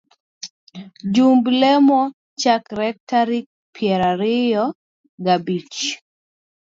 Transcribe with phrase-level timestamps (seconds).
[1.13, 1.99] Jumb lemo
[2.41, 4.63] chakore tarik piero ariyo
[5.25, 5.77] gabich